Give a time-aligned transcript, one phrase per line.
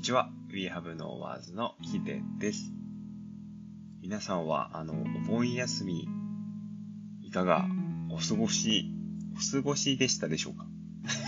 [0.00, 0.30] にちは。
[0.50, 2.72] We Have No Words のヒデです。
[4.00, 6.08] 皆さんは、あの、お盆休み、
[7.20, 7.66] いかが
[8.08, 8.94] お過ごし、
[9.36, 10.64] お過ごしでしたでしょうか？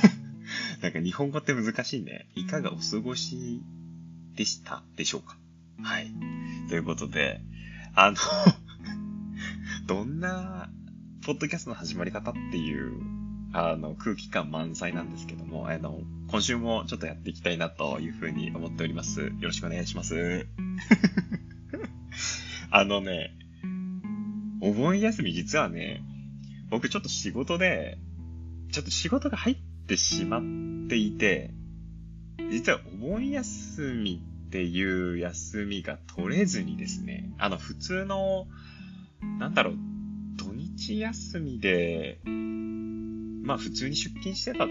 [0.80, 2.30] なんか日本語って難しいね。
[2.34, 3.60] いかがお過ごし
[4.36, 5.36] でしたでしょうか？
[5.82, 6.10] はい。
[6.70, 7.42] ということで、
[7.94, 8.16] あの
[9.86, 10.70] どんな、
[11.26, 13.12] ポッドキャストの始まり方っていう
[13.52, 16.00] あの、空気感満載なんですけども、あの、
[16.32, 19.20] 今週もちょっとやっていきたいなというふうに思っております。
[19.20, 20.46] よろしくお願いします。
[22.72, 23.36] あのね、
[24.62, 26.02] お盆休み実はね、
[26.70, 27.98] 僕ちょっと仕事で、
[28.70, 30.42] ちょっと仕事が入ってしまっ
[30.88, 31.52] ていて、
[32.50, 38.46] 実はお盆休みっていう休みが取れずにですね、あの普通の、
[39.38, 39.76] なんだろう、
[40.38, 44.68] 土日休みで、まあ普通に出勤してたっ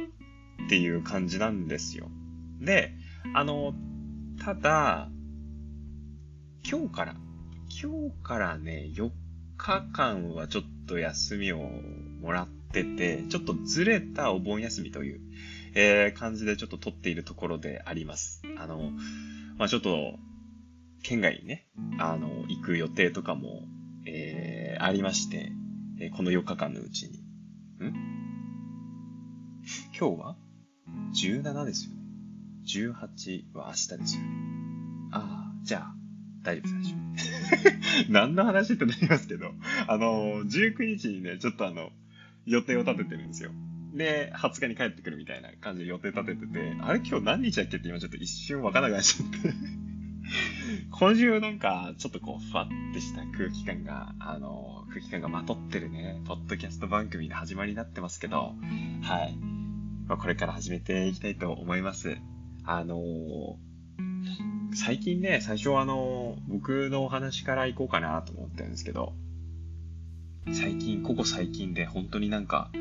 [0.65, 2.09] っていう感じなんですよ。
[2.59, 2.93] で、
[3.33, 3.73] あの、
[4.43, 5.09] ただ、
[6.69, 7.15] 今日から、
[7.81, 9.11] 今日からね、4
[9.57, 11.59] 日間はちょっと休みを
[12.21, 15.21] もらってて、ちょっとずれたお盆休みという、
[15.73, 18.41] えー、感じでちょっと取っているところであります。
[18.57, 18.91] あの、
[19.57, 20.17] まあちょっと、
[21.03, 21.67] 県外にね、
[21.99, 23.63] あの、行く予定とかも、
[24.05, 25.51] えー、ありまして、
[25.99, 27.19] えー、この4日間のうちに。
[27.19, 27.93] ん？
[29.97, 30.35] 今日は？
[31.13, 32.01] ?17 ですよね。
[32.65, 34.27] 18は明日ですよね。
[35.11, 35.95] ああ、じゃあ、
[36.43, 36.95] 大丈夫です、
[37.51, 37.69] 大丈
[38.07, 38.11] 夫。
[38.11, 39.51] 何の話ってなりますけど、
[39.87, 41.89] あの、19日にね、ちょっとあの、
[42.45, 43.51] 予定を立ててるんですよ。
[43.93, 49.37] で、20日に帰ってくるみたいな感じで予定立ててて、あれ今日何日だっけって今ちょっと一瞬わからなくなっちゃって
[50.91, 58.55] 今週なんか、ちょっとこう、ふわってした空気感が、あの、空気感がまとってるね、ポッドキャスト番組の始まりになってますけど、
[59.01, 59.50] はい。
[60.11, 62.17] まあ、これから始めていきたいと思います。
[62.65, 63.55] あのー、
[64.75, 69.13] 最近ね、最初はあのー、僕のお話から行こうかなと思ってるんですけど、
[70.51, 72.71] 最近、ここ最近で本当になんか、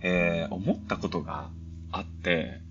[0.00, 1.50] えー、思ったことが
[1.92, 2.62] あって、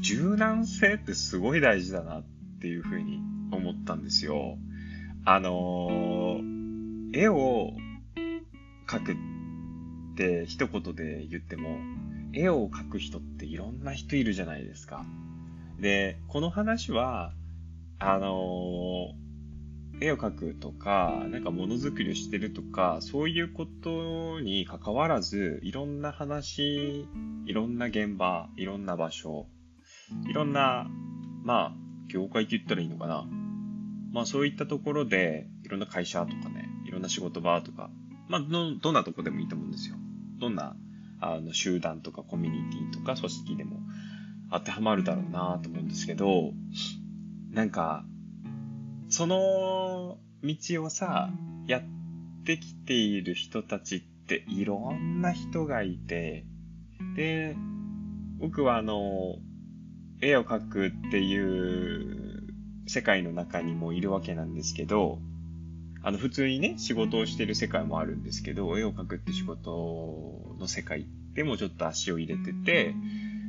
[0.00, 2.24] 柔軟性ってすごい大事だなっ
[2.60, 3.20] ていうふうに
[3.52, 4.58] 思ったんですよ。
[5.24, 7.70] あのー、絵を
[8.88, 9.16] 描くっ
[10.16, 11.78] て一言で言っても、
[12.32, 15.04] 絵を描く人っていろんな人いるじゃないですか。
[15.80, 17.32] で、この話は、
[17.98, 27.06] あのー、絵を描くとか、なんかものづくりをしてるとか、そういうことに関わらず、いろんな話、
[27.46, 29.46] いろんな現場、いろんな場所、
[30.28, 30.88] いろんな、
[31.42, 33.26] まあ、業界って言ったらいいのかな。
[34.12, 37.90] まあそういったところで、いろんな会社とかね、いろんな仕事場とか、
[38.28, 39.96] まあど、どんなとこでもいいと思うんですよ。
[40.40, 40.76] どんな
[41.20, 43.80] あの、集団とかコミュニティとか組織でも
[44.50, 46.52] 当てはまるだろうなと思うんですけど、
[47.50, 48.04] なんか、
[49.08, 51.30] その道をさ、
[51.66, 51.82] やっ
[52.44, 56.46] てきている人たちっていろんな人がいて、
[57.16, 57.56] で、
[58.38, 59.36] 僕はあの、
[60.20, 62.46] 絵を描くっていう
[62.86, 65.20] 世界の中にもいるわけなんですけど、
[66.02, 72.94] あの、普通にね、仕事をしてる世界もあるんですけど、絵を描くって仕事の世界でもちょっと足を入れてて、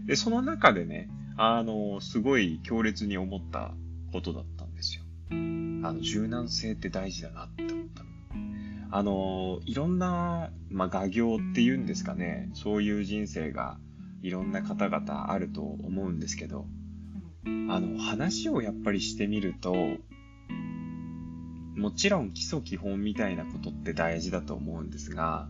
[0.06, 3.74] で、その中でね、あの、すごい強烈に思った
[4.12, 5.04] ことだったんですよ。
[5.32, 8.10] あの、柔軟性って大事だなって思ったの。
[8.92, 13.78] あの、いろんな、まあ、画業っていうんですかね、そういう人生が
[14.22, 16.66] いろんな方々あると思うんですけど、
[17.46, 19.76] あの、話をやっぱりしてみると、
[21.80, 25.48] もちろん基礎基本みたいなことって大事だと思うんですが、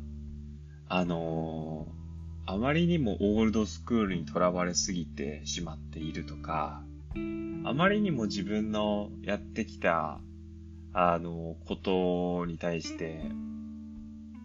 [0.87, 6.83] あのー、あまりにもオールドスクールにとらわれすぎてしまっているとか、
[7.65, 10.19] あまりにも自分のやってきた、
[10.93, 13.23] あの、ことに対して、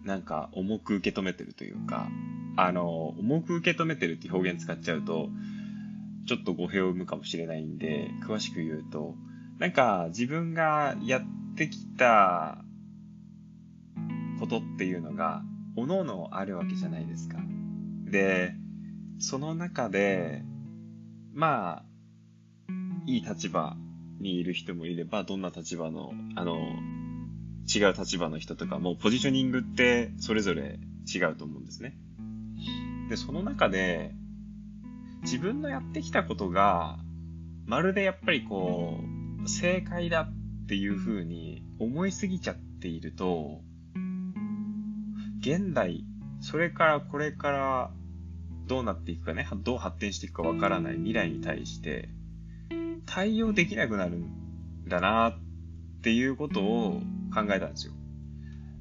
[0.03, 2.09] なんか重く受け止めてるというか、
[2.57, 5.29] あの、重く受け止めてるって表現使っちゃうと、
[6.25, 9.15] ちょっと語弊を生むかもしれないんで、詳しく言うと、
[9.59, 12.57] なんか自分がやってきた
[14.39, 15.43] ことっていうのが、
[15.77, 17.37] おのおのあるわけじゃないですか。
[18.05, 18.53] で、
[19.19, 20.43] その中で、
[21.33, 21.85] まあ、
[23.05, 23.77] いい立場
[24.19, 26.57] にいる人もいれば、どんな立場の、あの、
[27.73, 30.79] 違う立場の人とか、もうポジショニングってそれぞれ
[31.13, 31.97] 違うと思うんですね。
[33.09, 34.13] で、その中で、
[35.23, 36.99] 自分のやってきたことが、
[37.65, 39.14] まるでやっぱりこう、
[39.45, 43.61] 正解だっていう風に思いすぎちゃっていると、
[45.39, 46.05] 現代、
[46.41, 47.91] それからこれから
[48.67, 52.09] どうなっていくかね、どう発展していくかわからない未来に対して、
[53.05, 55.39] 対応できなくなるんだなっ
[56.01, 57.01] ていうことを
[57.33, 57.93] 考えたんですよ。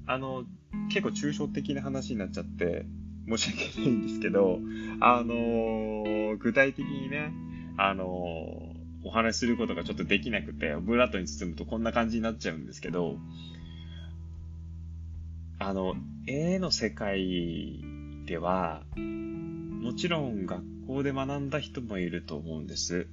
[0.06, 0.44] あの、
[0.88, 2.87] 結構抽象的な話になっちゃって
[3.28, 4.58] 申し訳ないんですけど、
[5.00, 7.32] あのー、具体的にね、
[7.76, 8.63] あのー、
[9.04, 13.18] お話しすることがちょっとできなくて、オブラートに包むとこんな感じになっちゃうんですけど、
[15.58, 15.94] あの、
[16.26, 17.80] 絵の世界
[18.26, 23.06] では、もちろん学校で学んだ人もいると思うんです。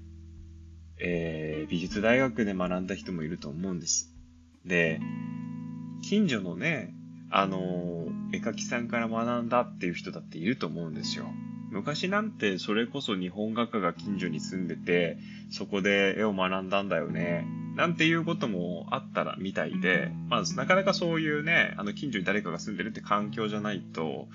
[0.97, 4.13] えー、美術大学で学んだ人もいると思うんです。
[4.65, 5.01] で、
[6.03, 6.93] 近所のね、
[7.29, 11.25] あの、絵描きさんから学んだっていう人だっていると思うんですよ。
[11.71, 15.17] 昔なんてそれこそ日本画家が近所に住んでて、
[15.49, 17.47] そこで絵を学んだんだよね。
[17.75, 24.27] なんていうこともあったらみたいで、まあなかなかそういうね、あの近所に誰かが住んでるって環境じゃないと、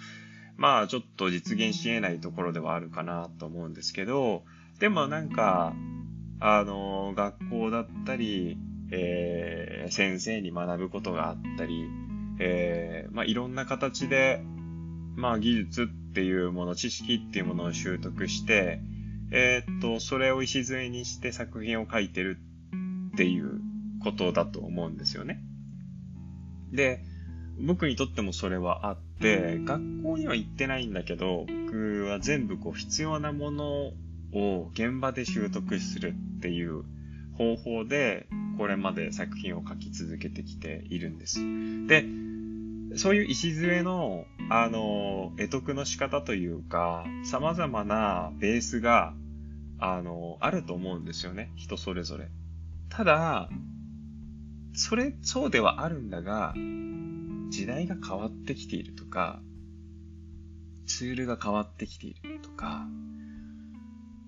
[0.56, 4.42] まあちょっと実現し得ないところではあるかなと思うんですけど、
[4.78, 5.74] でもなんか、
[6.40, 8.58] あの、学校だったり、
[8.90, 11.84] えー、先生に学ぶことがあったり、
[12.38, 14.42] えー、まあ、いろんな形で、
[15.16, 18.80] まあ、技術ってていうもの、知識っていうものを習得して、
[19.30, 22.38] えー、っと、それを礎にして作品を書いてる
[23.12, 23.60] っていう
[24.02, 25.42] ことだと思うんですよね。
[26.72, 27.02] で、
[27.60, 33.92] 僕にとってもそれはあって、学校には行ってないんだけど、僕は全部こう必要なもの
[34.32, 36.82] を現場で習得するっていう
[37.36, 38.26] 方法で、
[38.56, 41.40] これまで作品を書き続けてきているんです。
[41.86, 42.06] で、
[42.96, 49.14] そういう礎の、あの、得得の仕方というか、様々なベースが、
[49.78, 51.52] あの、あると思うんですよね。
[51.56, 52.28] 人それぞれ。
[52.88, 53.50] ただ、
[54.72, 56.54] それ、そうではあるんだが、
[57.50, 59.40] 時代が変わってきているとか、
[60.86, 62.86] ツールが変わってきているとか、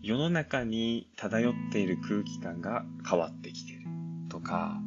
[0.03, 3.87] 世の中に漂っている空気感が変わってきている
[4.29, 4.81] とか、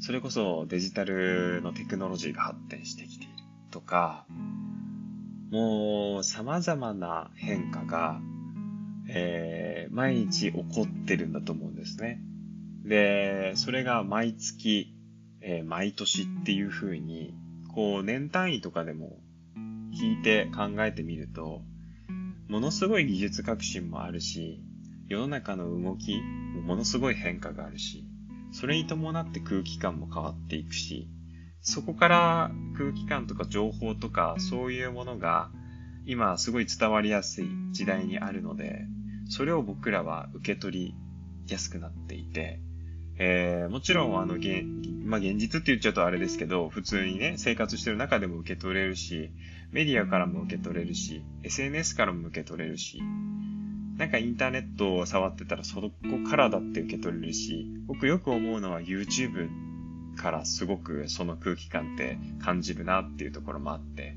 [0.00, 3.32] それこそデジタルのテクノロジーが発展してきている
[3.70, 4.26] とか、
[5.50, 8.20] もう様々な変化が、
[9.08, 12.20] えー、毎日起こってるんだと思うんですね。
[12.84, 14.94] で、それが毎月、
[15.40, 17.34] えー、毎年っていう風に、
[17.74, 19.20] こう年単位とかでも
[19.92, 21.62] 聞いて考えてみると、
[22.48, 24.62] ものすごい技術革新もあるし、
[25.08, 26.20] 世の中の動き
[26.54, 28.04] もものすごい変化があるし、
[28.52, 31.08] それに伴って空気感も変わっていくし、
[31.60, 35.50] そこから空気感とか情報とかそういうものが
[36.06, 38.86] 今すごい伝わりやすい時代にあるので、
[39.28, 40.94] それを僕らは受け取り
[41.46, 42.60] やすくなっていて、
[43.18, 44.62] えー、もちろんあの、現、
[45.04, 49.30] まあ、現実って言っちゃうとあれですけど、普通にね、生活してる中でも受け取れるし、
[49.72, 53.02] メディアからも受け取れるし、SNS からも受け取れるし、
[53.98, 55.90] なんかインターネットを触ってたらそこ
[56.30, 59.48] からだって受け取れるし、僕よく思うのは YouTube
[60.16, 64.14] からすごくその空気感って感じるなっていうところもあって、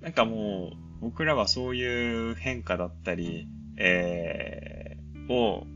[0.00, 3.46] なんかもう僕らはそういう変化だったり、
[3.76, 5.66] えー、を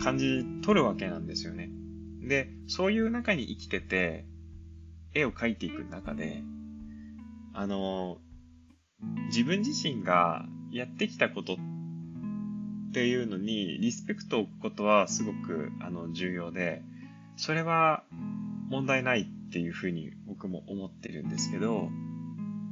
[0.00, 1.70] 感じ取るわけなんですよね。
[2.22, 4.24] で、そういう中に生きてて、
[5.14, 6.42] 絵を描いていく中で、
[7.52, 8.18] あの、
[9.28, 11.73] 自分自身がやってきたことって
[12.94, 16.80] っていうのにリスペクトを置くことはすごくあの重要で、
[17.36, 18.04] それは
[18.70, 21.88] 問題ないっていうふうに僕も思ってるんですけど、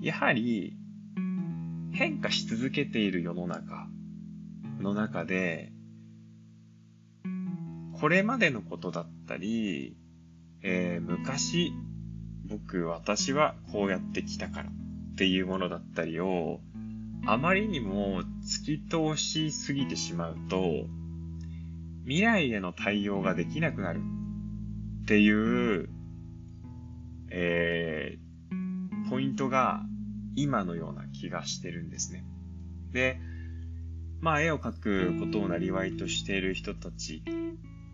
[0.00, 0.76] やはり
[1.92, 3.88] 変化し続けている世の中
[4.80, 5.72] の中で、
[8.00, 9.96] これまでのことだったり、
[10.62, 11.72] えー、昔、
[12.48, 16.60] 僕、私はこうやってきたからっていうものだったりを、
[17.26, 20.86] あまりにも突き通しすぎてしまうと、
[22.04, 24.00] 未来への対応ができなくなる
[25.02, 25.30] ってい
[25.76, 25.88] う、
[27.30, 29.82] えー、ポイントが
[30.34, 32.24] 今のような気がしてるんですね。
[32.92, 33.20] で、
[34.20, 37.22] まあ絵を描くことをなりわいとしている人たち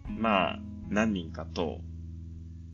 [0.08, 0.58] まあ、
[0.88, 1.80] 何人かと、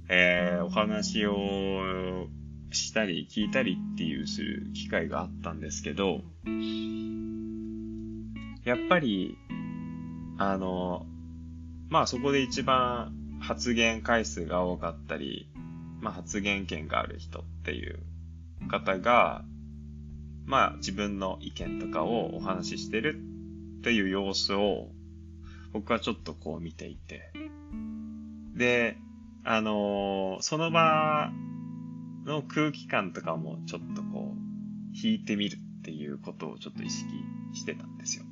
[0.09, 2.29] えー、お話を
[2.75, 6.21] したり聞いたりっていうする機会があったんですけど、
[8.65, 9.37] やっぱり、
[10.39, 11.07] あの、
[11.89, 15.49] まあそこで一番発言回数が多かったり、
[16.01, 17.99] まあ発言権がある人っていう
[18.69, 19.45] 方が、
[20.45, 23.21] まあ自分の意見とかをお話ししてる
[23.79, 24.89] っていう様子を
[25.73, 27.33] 僕はちょっとこう見ていて。
[28.55, 28.97] で、
[29.43, 31.31] あのー、その場
[32.25, 37.09] の空気感とかもちょっとこう、引いてみるっていうことをちょっと意識
[37.53, 38.25] してたんですよ。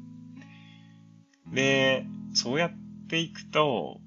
[1.52, 2.72] で、そうやっ
[3.08, 4.00] ていくと、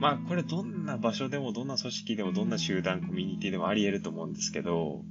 [0.00, 5.02] まあこれどんな場所でもどんな組織でもどんな集団コミュニティでもあり得ると思うんですけど、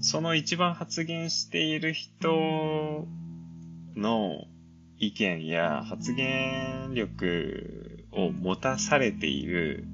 [0.00, 3.06] その一番発言している人
[3.94, 4.46] の
[4.98, 9.84] 意見や発言力を持たされている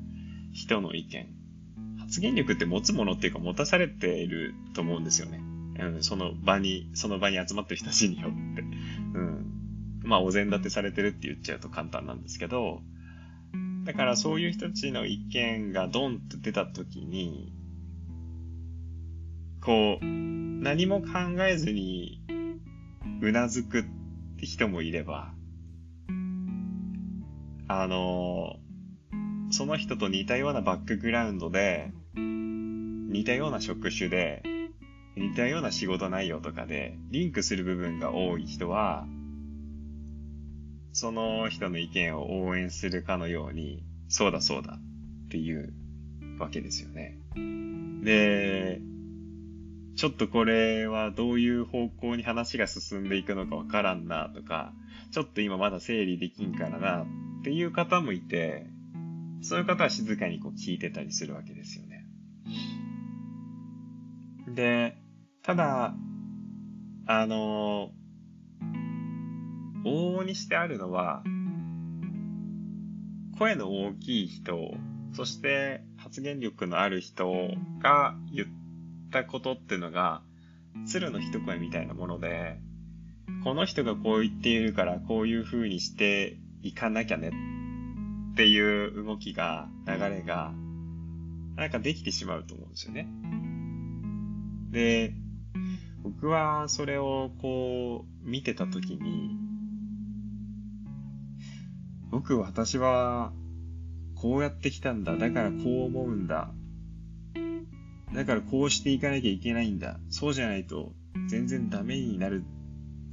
[0.53, 1.38] 人の意見。
[2.09, 5.41] 発言力って持つものっていうか持たされていると思うんですよね。
[5.79, 8.63] うん、その場に、その場に集まってる人たちによって。
[8.63, 9.47] うん。
[10.03, 12.81] まあ、お膳立てされてるって言っちゃうと簡単なんですけど、
[13.85, 17.53] だからそういう人たちの意見がドンと出た時に、
[19.61, 21.09] こう、何も考
[21.47, 22.23] えずに
[23.21, 23.85] うなずくっ
[24.39, 25.35] て人もいれば、
[27.69, 28.57] あの、
[29.51, 31.93] その人と似たようなバックグラウンドで、
[33.09, 34.43] 似たような職種で、
[35.17, 39.07] 似たような仕事内容とかで、リンクする部分が多い人は、
[40.93, 44.79] その人の意見を応援するかのように、そうだそうだ
[45.27, 45.73] っていう
[46.39, 47.19] わけですよね。
[48.05, 48.81] で、
[49.97, 54.75] ちょっとこれはどういう方向に話が進んでいくのかわからんなとか、
[55.13, 57.07] ちょっと今まだ整理できんからなっ
[57.43, 58.67] ていう方もいて、
[59.41, 61.88] そういう方は静かにこう聞いてたりするわけですよね。
[64.55, 64.97] で、
[65.43, 65.95] ただ、
[67.07, 67.91] あの、
[69.85, 71.23] 往々にしてあるのは、
[73.39, 74.75] 声の大きい人、
[75.13, 77.33] そして発言力のある人
[77.81, 78.49] が言っ
[79.11, 80.23] たことっていうのが、
[80.87, 82.61] 鶴の一声みたいなもので、
[83.45, 87.31] この人がこう言っているからこういう風にしていかなきゃね
[88.33, 90.53] っていう動きが、流れが、
[91.57, 93.09] なんかできてしまうと思うんですよね。
[94.71, 95.15] で、
[96.03, 99.37] 僕はそれをこう見てたときに、
[102.11, 103.33] 僕、私は
[104.15, 105.17] こうやってきたんだ。
[105.17, 106.51] だからこう思うんだ。
[108.15, 109.99] だからこうしていかなきゃいけないんだ。
[110.09, 110.93] そうじゃないと
[111.29, 112.43] 全然ダメになる、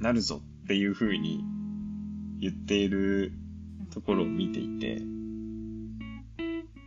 [0.00, 1.44] なるぞっていう風に
[2.40, 3.32] 言っている
[3.92, 5.02] ところを見ていて、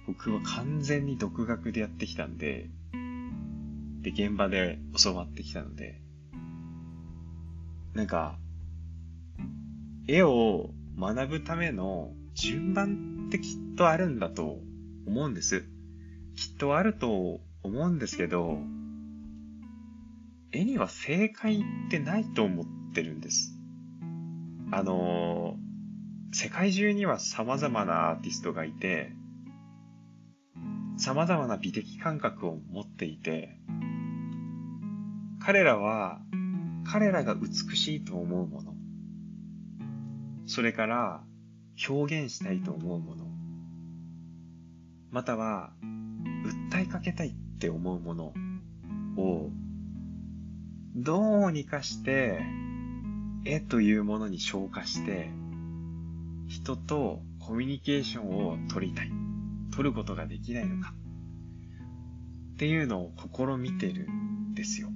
[0.07, 2.69] 僕は完全に独学でやってきたんで、
[4.01, 6.01] で、現場で教わってきたので、
[7.93, 8.37] なんか、
[10.07, 14.59] 絵を学ぶための順番ってきっとあるんだと
[15.05, 15.65] 思うんです。
[16.35, 18.59] きっとあると思うんですけど、
[20.51, 23.55] 絵には正解ってないと思ってるんです。
[24.71, 25.57] あの、
[26.31, 29.11] 世界中には様々なアーティストがいて、
[30.97, 33.57] 様々な美的感覚を持っていて、
[35.39, 36.21] 彼らは、
[36.85, 38.75] 彼らが美しいと思うもの、
[40.45, 41.23] それから
[41.87, 43.25] 表現したいと思うもの、
[45.11, 45.71] または
[46.71, 48.33] 訴えかけたいって思うもの
[49.17, 49.49] を、
[50.95, 52.41] どうにかして、
[53.45, 55.29] 絵というものに消化して、
[56.47, 59.11] 人とコミュニケーションを取りたい。
[59.71, 60.93] 取ることができないのか
[62.53, 64.89] っていうのを試みてるんですよ。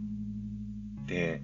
[1.05, 1.41] で、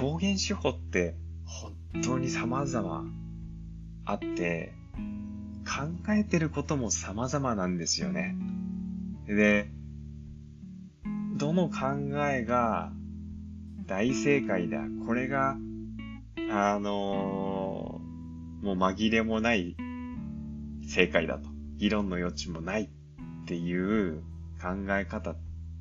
[0.00, 3.04] 表現手法って本当に様々
[4.04, 4.74] あって、
[5.68, 8.36] 考えてることも様々なんですよね。
[9.26, 9.70] で、
[11.36, 11.76] どの考
[12.26, 12.90] えが
[13.86, 14.80] 大正解だ。
[15.06, 15.56] これが、
[16.50, 19.76] あのー、もう紛れもない
[20.88, 21.48] 正解だと。
[21.76, 22.88] 議論の余地もないっ
[23.46, 24.22] ていう
[24.60, 25.36] 考え方っ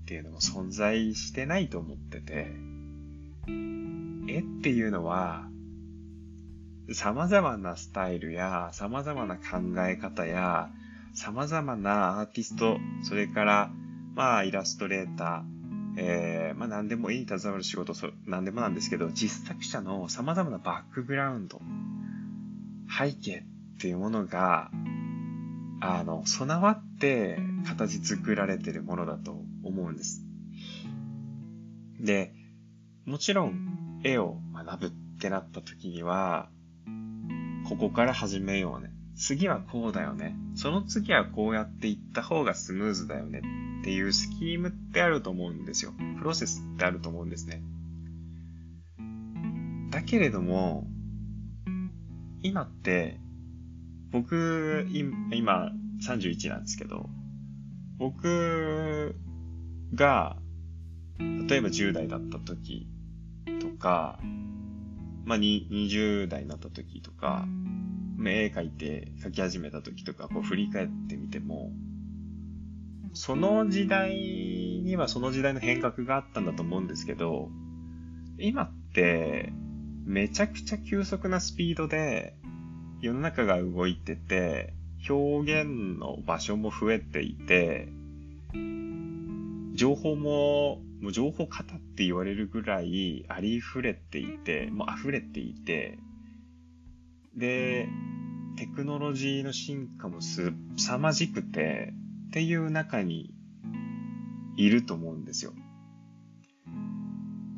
[0.07, 2.47] っていうのも存在してないと思ってて、
[3.49, 5.49] 絵っていうのは、
[6.93, 9.41] 様々なスタイルや様々な考
[9.85, 10.69] え方や
[11.13, 13.69] 様々なアーティスト、それから
[14.15, 17.93] まあイラストレーター、えー、まあ何でも絵に携わる仕事、
[18.25, 21.59] 何でもなんですけど、実作者の様々なバックグラウンド、
[22.97, 23.43] 背景
[23.75, 24.71] っていうものが
[25.79, 30.23] あの、備わって形作られてるものだと思うんです。
[31.99, 32.33] で、
[33.05, 36.49] もちろん絵を学ぶってなった時には、
[37.67, 38.91] ここから始めようね。
[39.15, 40.35] 次はこうだよね。
[40.55, 43.41] その次はこうやっていった方がスムーズだよね
[43.81, 45.93] っていうスキームってあると思うんですよ。
[46.19, 47.61] プロセスってあると思うんですね。
[49.89, 50.87] だけれども、
[52.43, 53.19] 今って
[54.11, 55.71] 僕、今
[56.05, 57.09] 31なんですけど、
[57.97, 59.15] 僕
[59.93, 60.37] が、
[61.19, 62.87] 例えば10代だった時
[63.59, 64.19] とか、
[65.25, 67.45] まあ、20代になった時とか、
[68.19, 71.71] 絵描いて描き始めた時とか、こう振り返ってみても、
[73.13, 77.49] その時代にはその時代の変革があったんだと思うんですけど、
[78.39, 79.51] 今って、
[80.05, 82.37] めちゃくちゃ急速なスピードで
[83.01, 84.73] 世の中が動いてて、
[85.09, 87.89] 表現の場所も増えていて、
[89.77, 95.99] 情報も、もう情報型って言われるぐらいありふれていて、もう溢れていて、
[97.35, 97.87] で、
[98.57, 101.93] テクノロジーの進化もすさまじくて、
[102.29, 103.29] っていう中に
[104.57, 105.53] いると思うんですよ。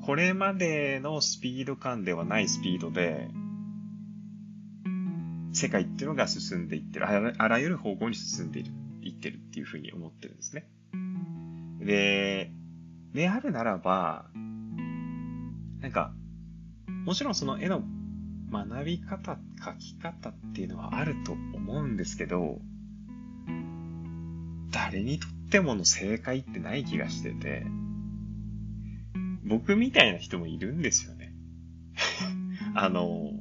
[0.05, 3.29] これまでのスピード感ではないスピードで、
[5.53, 7.07] 世界っていうのが進んでいってる。
[7.07, 8.73] あらゆる方向に進んでいる、
[9.03, 10.67] いってるっていうふうに思ってるんですね。
[11.79, 12.51] で、
[13.13, 14.25] であるならば、
[15.81, 16.13] なんか、
[17.05, 17.83] もちろんその絵の
[18.51, 22.59] 学び方、書き方っていうのはあると思うんですけど、
[24.71, 27.65] 誰にとってもの正解ってない気がしてて、
[29.43, 31.33] 僕みたいな人もいるんですよね。
[32.75, 33.31] あの、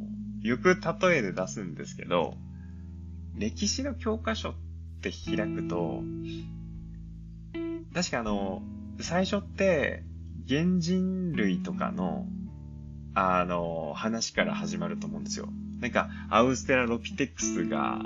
[0.42, 2.36] よく例えで出すんですけど、
[3.34, 4.54] 歴史の教科書っ
[5.02, 6.02] て開くと、
[7.94, 8.62] 確かあの、
[9.00, 10.04] 最初って、
[10.48, 12.26] 原人類とかの、
[13.14, 15.48] あの、話から始まると思うんですよ。
[15.80, 18.00] なんか、アウステラロピテクスが、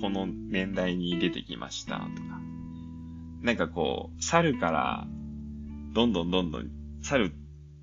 [0.00, 2.40] この年代に出てきましたとか。
[3.42, 5.06] なんかこう、猿から、
[5.92, 6.70] どんどんどんどん、
[7.02, 7.32] 猿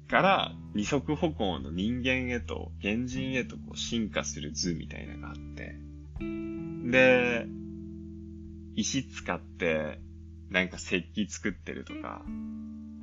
[0.08, 5.76] から二足歩行の人間へと、原人へとこう進化する図みたいなのがあって、
[6.90, 7.48] で、
[8.76, 10.00] 石使って、
[10.50, 12.24] なんか石器作ってるとか、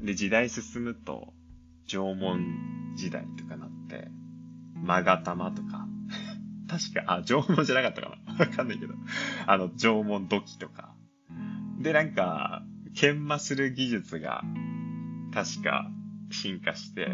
[0.02, 1.34] で、時代進むと、
[1.86, 4.08] 縄文時代とかなって、
[4.82, 5.86] 勾玉とか、
[6.68, 8.94] 確か、あ、縄文じゃなかったかな わかんないけど、
[9.46, 10.94] あの、縄文土器とか。
[11.80, 12.64] で、なんか、
[12.94, 14.42] 研磨する技術が、
[15.32, 15.90] 確か、
[16.30, 17.08] 進化して、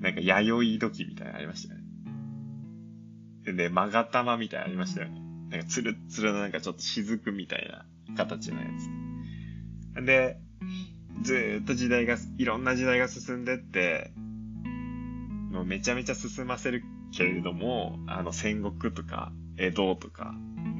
[0.00, 1.86] なんか、弥生土器みたいなのありましたよね。
[3.44, 5.20] で、勾玉みたいなのありましたよね。
[5.50, 8.66] なんか、つるつるのなんかちょっと雫みたいな形のや
[9.96, 10.04] つ。
[10.04, 10.38] で、
[11.22, 14.12] ずっと時代が、いろんな時代が進んでって、
[15.50, 20.34] もうめちゃめちゃ進ませるけれども、あの戦国とか江戸とか、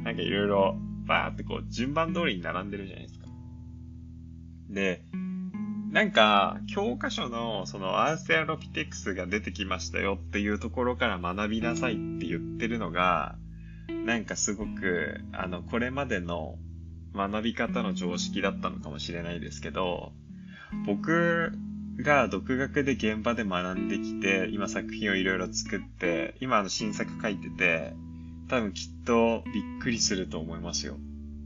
[0.04, 3.26] なんかいろいろバーってこう順番通りに並んでるじゃないですか。
[4.68, 5.02] で、
[5.90, 13.36] なんか、教科書のそのアーセアロピテクスが出てきましたよっていうところから学びなさいって言ってるのが、
[14.04, 16.58] なんかすごく、あの、これまでの
[17.16, 20.12] 学び方の常識だったのかもしれないですけど、
[20.84, 21.52] 僕
[21.98, 27.94] が独学で現場で学んできて、今作品をいろいろ作って、今あの新作書いてて、
[28.48, 30.96] 多分きっとびっくりすると思いますよ。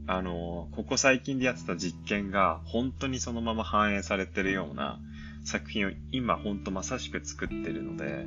[0.07, 4.99] あの、ここ最近でやってた実験が本当にそのまま反映されてるような
[5.45, 8.25] 作品を今本当まさしく作ってるので、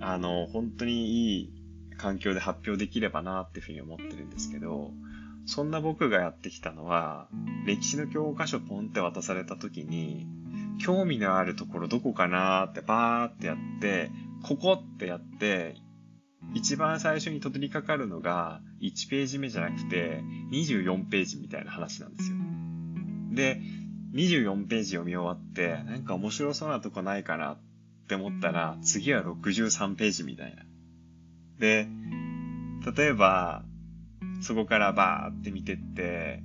[0.00, 1.52] あの、本当にいい
[1.96, 4.90] 環境で発表できればなっていうふうに思ってるんですけど、
[5.46, 7.28] そんな僕がやってきたのは、
[7.66, 10.26] 歴史の教科書ポンって渡された時に、
[10.78, 14.10] 興味のあるところどこかなーってバーってやって、
[14.42, 15.76] ここってやって、
[16.54, 20.22] 一番最初に取り掛かるのが1ページ目じゃなくて
[20.52, 22.36] 24ページみたいな話なんですよ。
[23.32, 23.60] で、
[24.14, 27.58] 24ページ読み終わって、なんか面白そうなとこないかなっ
[28.08, 30.64] て思ったら、次は63ページみたいな。
[31.58, 31.86] で、
[32.96, 33.64] 例えば、
[34.40, 36.42] そこからバーって見てって、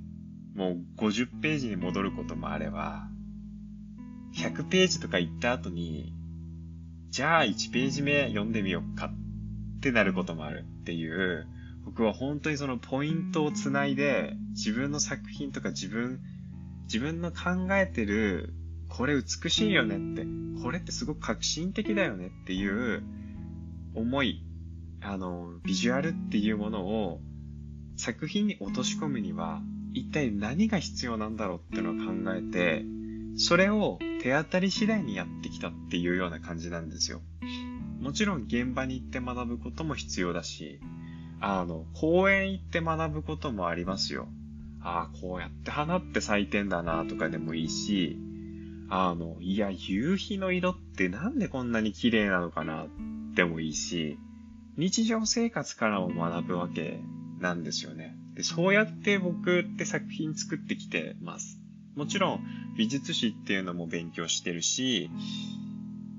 [0.54, 3.08] もう50ページに戻ることもあれば、
[4.34, 6.14] 100ページとか行った後に、
[7.10, 11.46] じゃあ1ページ目読んでみようかってなることもあるっていう、
[11.84, 16.20] 僕は本当にそのポイントをつないで、自分の作品とか自分、
[16.84, 18.52] 自分の考えてる、
[18.88, 20.26] これ美しいよねって、
[20.62, 23.02] これってすごく革新的だよねっていう
[23.94, 24.44] 思い、
[25.00, 27.20] あの、ビジュアルっていうものを
[27.96, 29.60] 作品に落とし込むには、
[29.94, 32.84] 一体何が必要なんだろうっていうのを考えて、
[33.36, 37.20] それを手当たり次第にやってきたっていうような感じなんですよ。
[38.00, 40.80] もちろん現場に行って学ぶことも必要だし、
[41.40, 44.28] あの、公園行って学ぶこともありますよ。
[44.80, 48.18] ああ、こうやって花って咲いてんだなとかでもいいし、
[48.88, 52.86] あの、いや、夕日の色ってなんでこんなに綺麗なのかな
[53.34, 54.18] でもいいし、
[54.76, 57.00] 日常生活からも学ぶわけ
[57.46, 58.16] なんですよね。
[58.34, 61.60] で、そうやって僕って作品作ってきてます。
[61.94, 62.40] もちろん
[62.76, 65.10] 美術史っていうのも勉強してるし、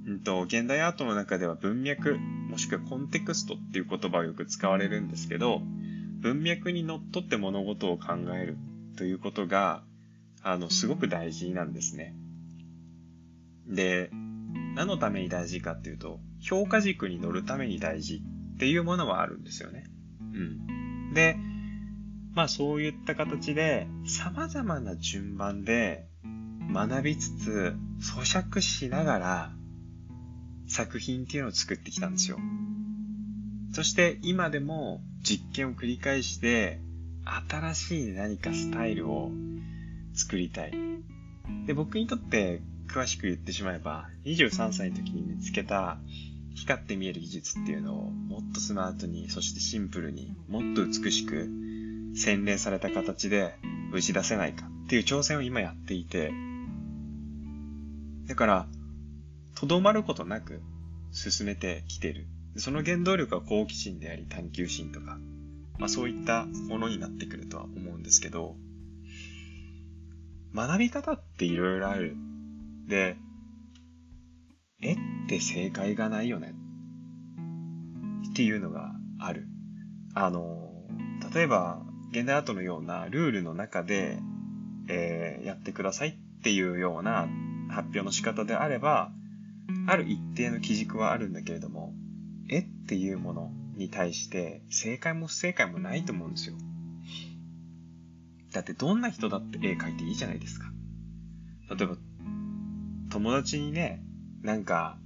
[0.08, 5.62] うんと、現代アートの中では文脈、もしくはコンテクストっていう言葉をよく使われるんですけど、
[6.22, 8.58] 文脈にのっとって物事を考える
[8.96, 9.84] ということが、
[10.42, 12.16] あの、すごく大事なんですね。
[13.68, 14.10] で、
[14.76, 18.24] 何のために大事かっていうと、評価軸に乗るために大事
[18.56, 19.84] っていうものはあるんですよね。
[20.22, 20.77] うん。
[21.14, 21.38] で、
[22.34, 26.08] まあそういった形で様々な順番で
[26.72, 29.52] 学びつつ咀嚼しながら
[30.68, 32.38] 作品っていうのを作ってきたんですよ。
[33.74, 36.80] そして今でも実験を繰り返して
[37.50, 39.32] 新しい何かスタイルを
[40.14, 40.74] 作りたい。
[41.66, 46.00] で、僕にとって詳しく言ってしまえば、23歳の時に見つけた
[46.58, 51.50] 光って見える技術っていうのをもっとスマートに、そしてシンプルに、もっと美しく
[52.16, 53.56] 洗練された形で
[53.94, 56.32] 打ち出せないかっていう挑戦を今やっていて、
[58.26, 58.68] だから、
[59.56, 60.62] とどまることなく
[61.12, 62.28] 進めてきてる。
[62.58, 65.20] その原動力は好奇心であり探求心とか、
[65.78, 68.56] まあそういったものになってくるとは思うんですけど、
[70.56, 72.16] 学び方っていろいろある。
[72.88, 73.16] で、
[75.28, 76.56] って正解がないよね。
[78.30, 79.46] っていうのがある。
[80.14, 80.72] あの、
[81.34, 84.20] 例えば、現代アートのようなルールの中で、
[84.88, 87.28] えー、やってくださいっていうような
[87.70, 89.12] 発表の仕方であれば、
[89.86, 91.94] ある一定の基軸はあるんだけれども、
[92.48, 96.56] 絵っていうものに対して正解も不正解もないと思うんですよ。
[98.54, 100.68] だってどんな人だって絵描いていいじゃないですか。
[101.76, 101.98] 例えば、
[103.10, 104.02] 友達にね、
[104.42, 104.98] なんか、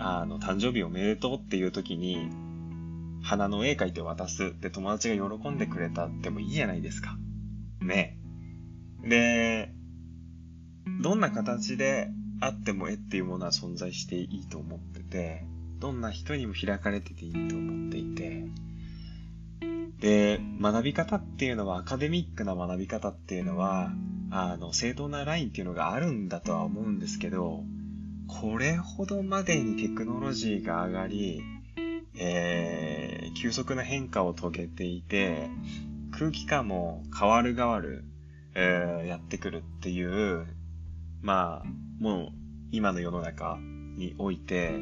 [0.00, 2.28] あの、誕生日おめでとうっていう時に、
[3.22, 7.18] 花の絵描いて渡すって友達が喜んでくれたってもいいじゃないですか。
[7.80, 8.18] ね。
[9.02, 9.72] で、
[11.02, 12.08] どんな形で
[12.40, 15.44] あっても絵っていうものは存在していいと思ってて、
[15.78, 18.46] どんな人にも開かれてていいと思っていて、
[20.00, 23.92] で、学び方っていうのは、アカデミックな学び方っていうのは、
[24.30, 27.64] あの、正当なラインっていうのがあるんだとは思うんですけど、
[28.40, 31.42] これほどまでにテクノロジーが上がり、
[32.16, 35.50] えー、急速な変化を遂げていて、
[36.12, 38.04] 空気感も変わる変わる、
[38.54, 40.46] えー、やってくるっていう、
[41.20, 42.28] まあ、もう
[42.70, 44.78] 今の世の中において、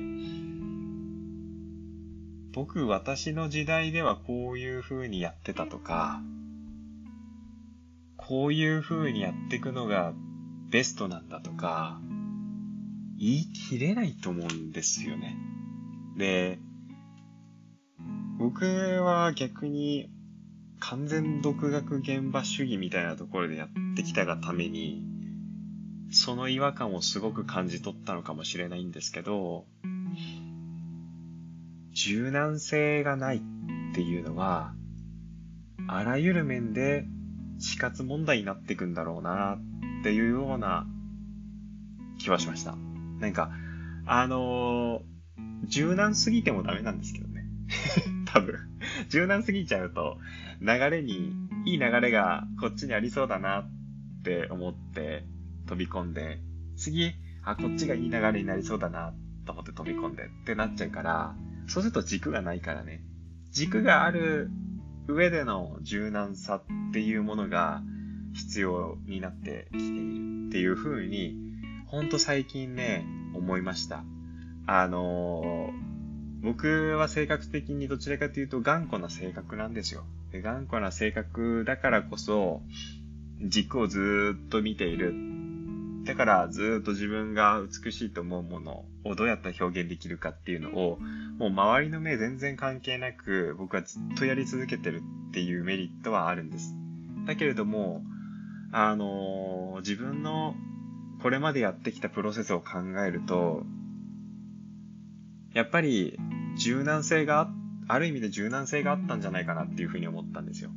[2.53, 6.21] 僕、私の時代ではこういう風にやってたとか、
[8.17, 10.13] こういう風にやっていくのが
[10.71, 12.01] ベストなんだとか、
[13.19, 15.37] 言い切れないと思うんですよね。
[16.17, 16.59] で、
[18.39, 20.09] 僕は逆に
[20.79, 25.03] 完全独学現場主義みたいなところでやってきたがために、
[26.13, 29.67] その違和感をすごく感じ取ったのかもしれないんですけど、
[31.93, 33.41] 柔軟性がないっ
[33.95, 34.73] ていうのは、
[35.89, 37.05] あらゆる面で
[37.59, 39.59] 死活問題になっていくんだろうな
[40.01, 40.87] っていうような
[42.19, 42.88] 気はしました。
[43.21, 43.51] なんか、
[44.07, 47.45] あのー、柔軟すぎてもダメなんですけどね。
[48.27, 48.57] 多分。
[49.09, 50.19] 柔軟すぎちゃうと、
[50.61, 51.33] 流れに、
[51.65, 55.25] いい流れがこっちにありそうだなって思って
[55.67, 56.41] 飛び込んで、
[56.77, 57.13] 次、
[57.45, 59.13] あ、こっちがいい流れになりそうだな
[59.45, 63.03] と思って飛び込んでってなっちゃうから、そうすると軸がないからね。
[63.51, 64.51] 軸がある
[65.09, 67.83] 上での柔軟さっていうものが
[68.35, 71.48] 必要になってきているっていう風に、
[71.88, 74.05] ほんと最近ね、思いました。
[74.66, 80.05] あのー、僕は性格的にどちらかというと頑固な性格なんですよ。
[80.31, 82.61] で頑固な性格だからこそ、
[83.40, 85.14] 軸をずっと見ている
[86.05, 90.98] だからずっと自分が美しいと思うものをどうやったら表現できるかっていうのを、
[91.38, 96.74] もう周りの目全然関係なく僕はずっとやり続けてるっていうメリットはあるんです。
[97.27, 98.03] だけれども、
[98.72, 100.55] あのー、自分の
[101.23, 103.65] これまでやってきたプロセスを考えると、
[105.53, 106.19] やっぱり
[106.57, 107.51] 柔軟性が、
[107.89, 110.71] ある意味で柔軟性があったんじゃないかなっていうふうに思ったんですよ。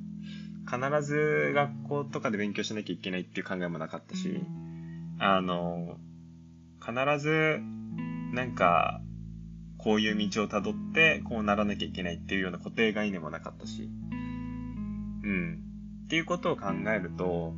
[0.65, 4.39] 必ず学校とかで勉強しなきゃいけないっていう考えもなかったし、
[5.19, 5.97] あの、
[6.79, 7.59] 必ず、
[8.33, 9.01] なんか、
[9.77, 13.89] こういう道をたどって、こうならなきゃいけないっていうような固定概念もなかったし、
[15.23, 15.59] うん。
[16.05, 17.53] っていうことを考えると、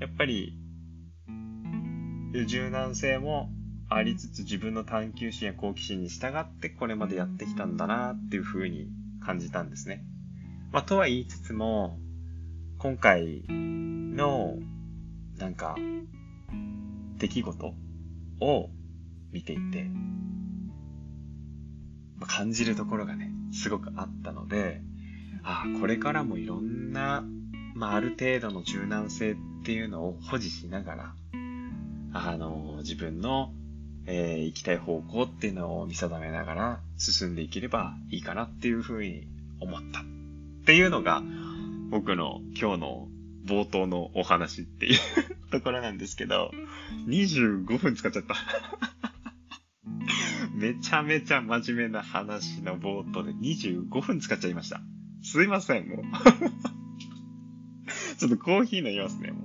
[0.00, 0.56] やっぱり、
[2.32, 3.50] 柔軟性も
[3.88, 8.88] ありつつ自分の探求心や好奇心に従ってこれまでやってきたんだなっていうふうに
[9.24, 10.04] 感じたんですね。
[10.72, 11.98] まあ、とは言いつつも、
[12.78, 14.58] 今回の、
[15.38, 15.76] なんか、
[17.18, 17.74] 出来事
[18.40, 18.70] を
[19.30, 19.90] 見ていて、
[22.26, 24.80] 感じるところがね、すごくあったので、
[25.42, 27.22] ああ、これからもいろんな、
[27.74, 31.14] まあ、ある程度の柔軟性っていうのを保持しながら、
[32.12, 33.52] あの、自分の、
[34.06, 39.26] えー、行きたい方向っていうのを見定めながら進んでいければいいかなっていうふうに
[39.60, 40.00] 思った。
[40.00, 40.04] っ
[40.64, 41.22] ていうのが、
[41.90, 43.08] 僕の今日の
[43.46, 44.98] 冒頭のお話っていう
[45.50, 46.52] ところなんですけど、
[47.06, 48.34] 25分使っちゃった
[50.54, 54.80] めちゃめちゃ真面目な話の冒頭で25分使っちゃいました。
[55.22, 56.02] すいません、もう
[58.18, 59.41] ちょっとコーヒー飲みますね、も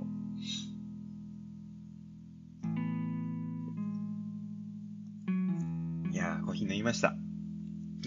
[6.88, 7.16] ました。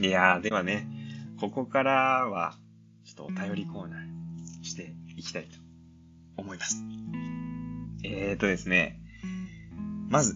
[0.01, 0.89] いやー、ではね、
[1.39, 1.93] ここから
[2.31, 2.55] は、
[3.05, 5.59] ちょっとお便りコーナーしていきたいと
[6.39, 6.83] 思います。
[8.03, 8.99] えーとですね、
[10.09, 10.35] まず、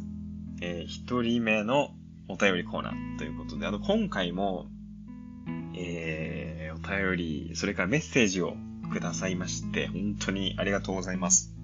[0.61, 1.95] えー、一人目の
[2.29, 4.67] お便りコーナーということで、あの、今回も、
[5.75, 8.57] えー、お便り、それからメッセージを
[8.93, 11.55] くださいまして、本当にありがとうございます。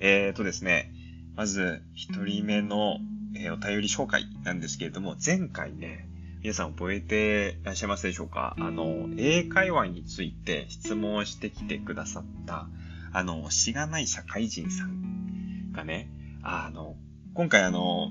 [0.00, 0.92] えーとですね、
[1.36, 2.98] まず、一人目の、
[3.36, 6.08] えー、お便り紹介なんですけれども、前回ね、
[6.44, 8.54] 皆さん覚えていらっしゃいますでしょうか？
[8.60, 12.68] あの、英会話について質問してきてくださった、
[13.14, 16.10] あの、しがない社会人さんがね、
[16.42, 16.96] あの、
[17.32, 18.10] 今回あの、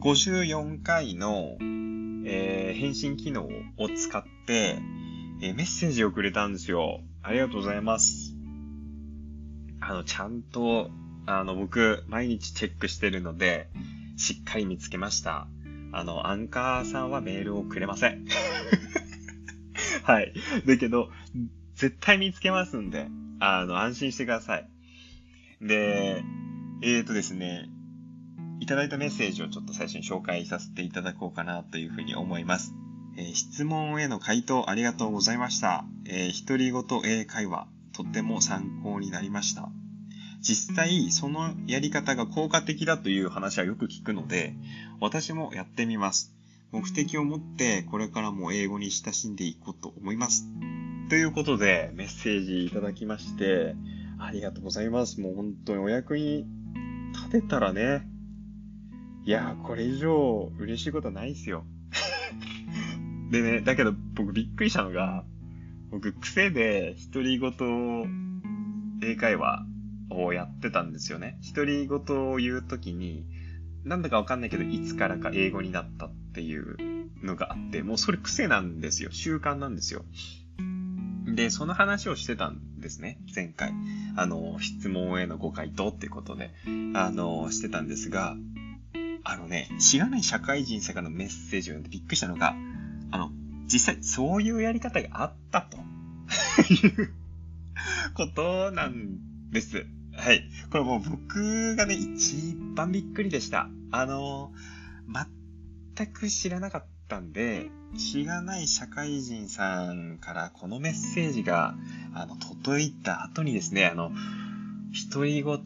[0.00, 1.56] 54回の、
[2.26, 4.76] えー、返信機能を使って、
[5.40, 7.00] えー、メッセージをくれたんですよ。
[7.22, 8.34] ありがとうございます。
[9.80, 10.90] あの、ちゃんと、
[11.24, 13.70] あの、僕、毎日チェックしてるので、
[14.18, 15.48] しっかり見つけました。
[15.92, 18.24] あの、アンカーさんはメールをくれません。
[20.02, 20.32] はい。
[20.66, 21.10] だけど、
[21.74, 23.08] 絶対見つけますんで、
[23.40, 24.68] あの、安心してください。
[25.60, 26.24] で、
[26.82, 27.68] えーとですね、
[28.60, 32.74] いただいたメッセージをちょっと最初に紹介させていただこうかなというふうに思います。
[33.16, 35.84] えー、質問への回答ありがとうございました。
[36.06, 39.68] えー、独り言英会話、とっても参考になりました。
[40.42, 44.56] 実際、そのやり方が効果的だという話はよく聞くので、
[45.00, 46.34] 私もやってみます。
[46.72, 50.48] 目的を持ってこれからも英語に親しんでいこうと思います。
[51.08, 53.76] ということで、メッセージいただきまして、
[54.18, 55.20] ありがとうございます。
[55.20, 56.44] もう本当にお役に
[57.12, 58.02] 立てたらね。
[59.24, 61.64] いやー、これ以上嬉しいことないっすよ。
[63.30, 65.24] でね、だけど僕びっくりしたのが、
[65.92, 69.66] 僕癖で独り言英会話
[70.10, 71.38] をやってたんですよね。
[71.54, 73.24] 独り言を言うときに、
[73.84, 76.76] なんだかわかんないけど、いつからか英語になったっていう
[77.22, 79.10] のがあって、もうそれ癖なんですよ。
[79.10, 80.04] 習慣なんですよ。
[81.26, 83.72] で、その話をしてたんですね、前回。
[84.16, 86.52] あの、質問へのご回答っていうことで、
[86.94, 88.36] あの、してたんですが、
[89.24, 92.54] あのね、知らない社会人さんからのメッセージを読んでびっくりしたのが、
[93.10, 93.30] あの、
[93.66, 95.78] 実際そういうやり方があったと
[96.72, 97.14] いう
[98.14, 99.86] ことなんです。
[100.16, 100.48] はい。
[100.70, 103.68] これもう僕がね、一番びっくりでした。
[103.90, 104.50] あの、
[105.94, 111.74] 全く知らなかったんで、しがない社会人さんからこのメッセージが、
[112.14, 114.10] あの、届いた後にですね、あの、
[115.12, 115.58] 独り言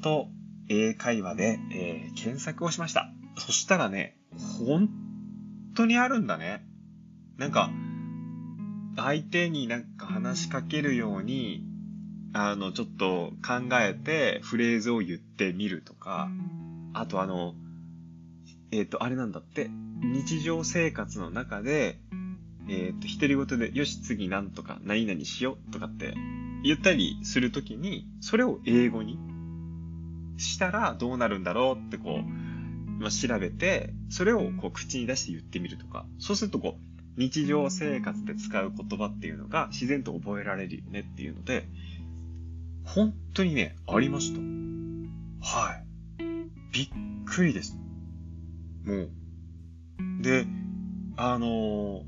[0.68, 3.08] 英会話で、えー、検索をしました。
[3.38, 4.16] そしたらね、
[4.58, 4.88] 本
[5.76, 6.66] 当にあるんだね。
[7.36, 7.70] なんか、
[8.96, 11.62] 相手になんか話しかけるように、
[12.38, 16.28] あの、ちょっと考えてフレーズを言ってみるとか、
[16.92, 17.54] あとあの、
[18.70, 19.70] えっ、ー、と、あれなんだって、
[20.02, 21.98] 日常生活の中で、
[22.68, 26.12] えっ、ー、と、独り言で、よし、次なんとか、何々しようとかって
[26.62, 29.18] 言ったりするときに、それを英語に
[30.36, 41.66] したらどうなるんだろうってこう、まあ、調べて、それをこう口に出して言ってみるとか、そうするとこう、日常生活で使う言葉っていうのが自然と覚えられるよねっていうので、
[42.86, 44.40] 本当にね、ありました。
[45.40, 45.84] はい。
[46.72, 46.88] びっ
[47.26, 47.76] くりです。
[48.84, 49.10] もう。
[50.22, 50.46] で、
[51.16, 52.02] あの、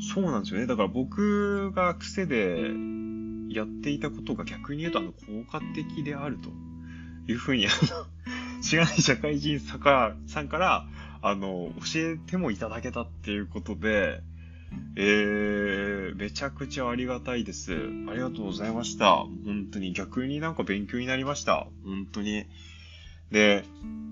[0.00, 0.66] そうなんですよね。
[0.66, 2.70] だから僕が癖で
[3.48, 5.18] やっていたことが逆に言うとあの効
[5.50, 6.50] 果的であると
[7.30, 8.06] いうふうにあの、
[8.62, 10.86] 知らない社会人さかさんから
[11.22, 14.22] あの、教えてもいただけたっていうことで、
[14.96, 17.74] えー、めちゃくちゃありがたいです。
[17.74, 19.26] ありがとうございました。
[19.44, 21.66] 本当に逆になんか勉強になりました。
[21.84, 22.46] 本当に。
[23.30, 23.64] で、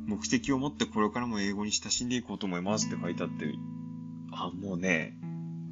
[0.07, 3.47] 目的を持ってこれからも英語に親しんでいこうと思いますって書いてあって、
[4.33, 5.17] あ、もうね、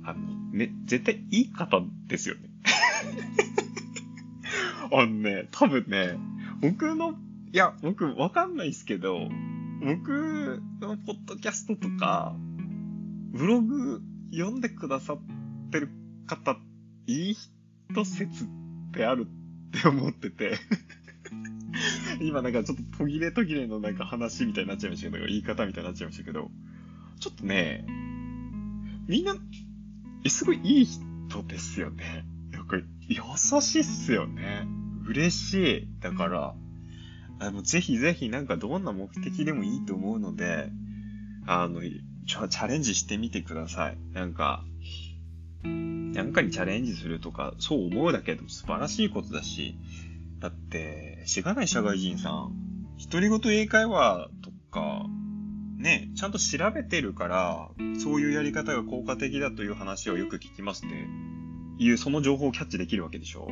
[0.05, 0.21] あの、
[0.53, 2.49] ね、絶対いい方ですよね。
[4.93, 6.19] あのね、多分ね、
[6.61, 7.15] 僕の、
[7.53, 9.29] いや、僕わかんないっすけど、
[9.81, 12.37] 僕のポッドキャストとか、
[13.33, 15.19] ブログ読んでくださっ
[15.71, 15.89] てる
[16.27, 16.57] 方、
[17.07, 17.37] いい
[17.91, 18.47] 人説っ
[18.93, 19.27] てある
[19.77, 20.59] って思ってて
[22.21, 26.51] 今なんかちょっと途切れ途切れのなんか話みたいになっちゃいましたけど、言い方みたいになっちゃいましたけど、
[27.21, 27.87] ちょっとね、
[29.07, 29.35] みんな、
[30.29, 32.25] すごいいい人ですよね。
[32.53, 32.77] なんか
[33.09, 34.67] 優しいっすよね。
[35.07, 35.89] 嬉しい。
[36.01, 36.55] だから、
[37.41, 40.71] あの、ぜひぜひなんかどんな目的でもいいと思うので、
[41.47, 41.81] あの、
[42.27, 43.99] ちょチャレンジしてみてください。
[44.13, 44.65] なんか、
[45.65, 49.77] なんかにチャレンジするとか、そう思うだけでも素晴らしいことだし、
[50.39, 52.53] だって、しがない社会人さん、
[53.11, 55.07] 独り言英会話とか、
[55.77, 61.09] ね、ちゃんと調べてるから、そういうやり方が効果的だという話をよく聞きますね。
[61.79, 63.49] いう、その情報をキャッチできるわけでしょ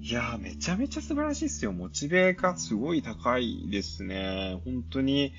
[0.00, 1.72] いやー、めちゃめちゃ素晴らしいっすよ。
[1.72, 4.60] モチベがすごい高いですね。
[4.64, 5.32] 本当に、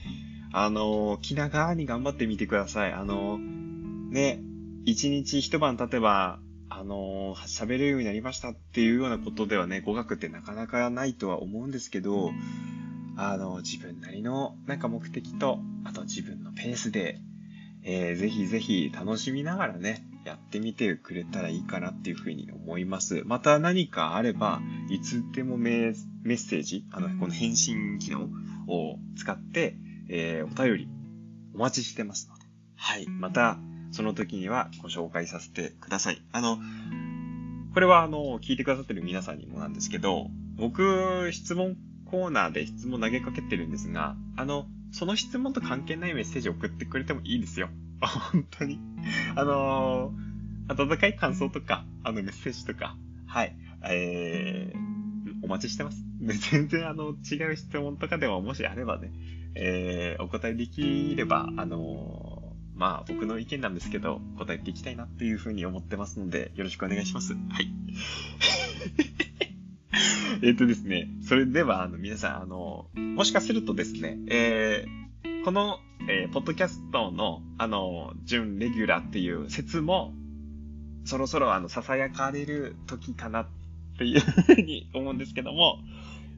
[0.53, 2.93] あの、気長に頑張ってみてください。
[2.93, 4.39] あの、ね、
[4.85, 6.39] 一日一晩経てば、
[6.75, 12.31] あの喋れるようになりましたっていうようなことではね、語学ってなかなかないとは思うんですけど、
[13.15, 17.19] あの、自分なりのなんか目的と、あと自分のペースで、
[17.83, 23.23] えー、ぜひぜひ楽しみながらね、やってみてくれたらいいかなっていうふうに思います。
[23.25, 28.29] また何かあれば、いつでもメッセージ、あの、この返信機能
[28.67, 29.77] を使って、
[30.09, 30.87] えー、お便り
[31.55, 32.45] お待ちしてますので。
[32.75, 33.07] はい。
[33.07, 33.57] また、
[33.91, 36.21] その時にはご紹介させてください。
[36.31, 36.57] あの、
[37.73, 47.69] これはあの、聞いてくださってる皆さんにもなんですけど、僕、質問コーナーで質問投げかけてるんですが、あの、その質問と関係ないメッセージ送ってくれてもいいですよ。
[48.01, 48.79] 本当に。
[49.35, 56.05] あのー、温かい感想とか、あのメッセージとか、はい、えー、お待ちしてます。
[56.51, 59.11] 全然あの、違う質問とかでももしあればね、
[59.55, 62.43] えー、お答えできれば、あのー
[62.75, 67.33] まあ僕の意見なんですけど、答えていきたいなっていうふうに思ってますので、よろしくお願いします。
[67.33, 67.71] はい。
[70.41, 75.77] えっとですね、それでは、あの、皆さん、あの、もしかするとですね、えー、この、
[76.09, 80.13] えー、ポッドキャストの、あの、準レギュラーっていう説も、
[81.05, 83.47] そろそろ、あの、囁かれる時かなっ
[83.97, 85.79] ていうふうに思うんですけども、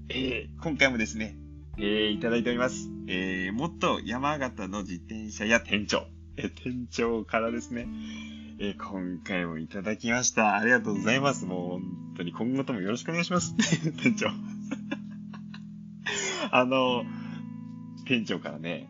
[0.10, 1.38] えー、今回もですね、
[1.78, 2.90] えー、いただいております。
[3.08, 6.08] えー、もっと山形の自転車や店長、
[6.38, 7.88] え店長からですね、
[8.60, 10.56] え今回もいただきました。
[10.56, 11.46] ありがとうございます。
[11.46, 11.82] もう本
[12.18, 13.56] 当に今後ともよろしくお願いします。
[14.02, 14.28] 店長。
[16.50, 17.04] あの、
[18.06, 18.90] 店長からね、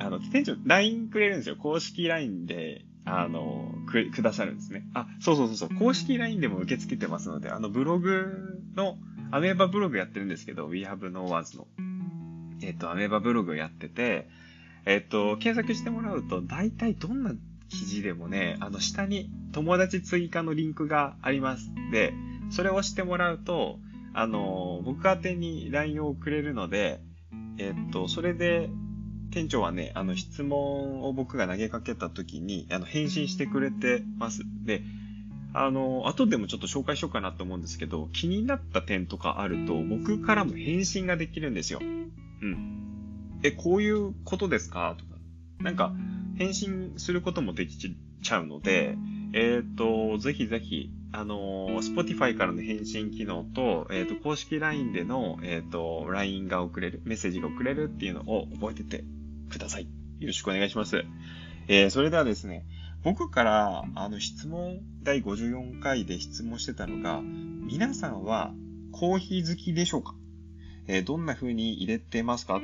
[0.00, 1.54] あの、店長、LINE くれるんですよ。
[1.54, 4.84] 公式 LINE で、あの、く、くださるんですね。
[4.94, 5.74] あ、そうそうそうそう。
[5.76, 8.96] 公式 LINE でも受け付けてますので、あの、ブログの、
[9.30, 11.66] アメーバブログやってるんですけど、We Have No Words の。
[12.62, 14.28] えっ、と、アメーバブログやってて、
[14.86, 17.32] えっと、検索してもらうと、大体どんな
[17.68, 21.70] 記事でもね、あの、下に友達追加のリンクがあります。
[21.92, 22.14] で、
[22.50, 23.78] それを押してもらうと、
[24.14, 27.00] あの、僕宛てに LINE をくれるので、
[27.58, 28.70] えっと、それで、
[29.30, 34.42] 店長はね、あの、質問を僕が投げかけた時に、あの、返信してくれてます。
[34.64, 34.82] で、
[35.54, 41.80] あの、後でもちょっと紹介しようかなと思うんですけど、気になった点とかあると、僕からも返信ができるんですよ。
[41.80, 43.40] うん。
[43.42, 44.96] え、こういうことですか？
[44.98, 45.10] とか、
[45.60, 45.92] なんか、
[46.36, 48.96] 返信することもできちゃうので、
[49.32, 59.04] えっ、ー、と、ぜひぜひ、あの、Spotify からの返信機能と、えっ、ー、と、公式 LINE での、えっ、と、LINE が送れる、メッセージが送れるっていうのを覚えてて
[59.50, 59.84] ください。
[60.20, 61.04] よろしくお願いします。
[61.68, 62.64] えそれではですね、
[63.02, 68.52] 僕から、あの、質問、第54回で質問してたのが、皆さんは
[68.92, 70.14] コーヒー好きでしょうか？
[70.88, 72.60] えどんな風に入れてますか？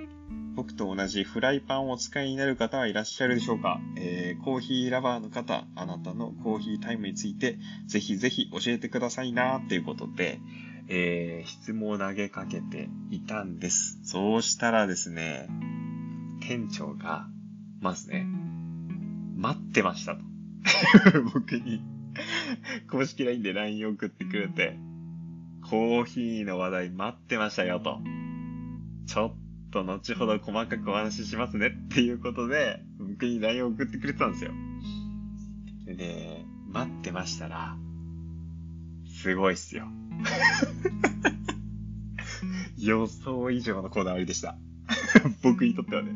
[0.56, 10.40] 僕と同じフライパンをお使いになる方はいらっしゃるでしょうか、えー、コーヒーラバーの方、あなたのコーヒータイムについて、ぜひぜひ教えてくださいな、ということで、
[10.88, 13.98] えー、質問を投げかけていたんです。
[14.04, 15.48] そうしたらですね、
[16.40, 17.26] 店長が、
[17.80, 18.26] まずね、
[19.36, 20.33] 待ってましたと。
[21.32, 21.82] 僕に、
[22.90, 24.78] 公式 LINE で LINE を送ってくれて、
[25.62, 28.00] コーヒーの話題待ってましたよと。
[29.06, 34.52] ちょっと後ほど細かくお話ししますねっていうことで、僕に LINE を送ってくれてたんですよ。
[35.86, 37.76] でね、待ってましたら、
[39.06, 39.88] すごいっすよ。
[42.78, 44.56] 予想以上のこだわりでした。
[45.42, 46.12] 僕にとってはね、